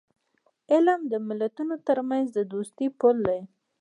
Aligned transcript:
علم 0.71 0.99
د 1.11 1.13
ملتونو 1.27 1.75
ترمنځ 1.87 2.27
د 2.33 2.39
دوستی 2.53 2.87
پل 2.99 3.15
دی. 3.27 3.41